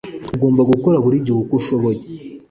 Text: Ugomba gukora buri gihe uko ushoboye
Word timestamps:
Ugomba 0.35 0.61
gukora 0.71 0.97
buri 1.03 1.17
gihe 1.25 1.37
uko 1.41 1.53
ushoboye 1.59 2.01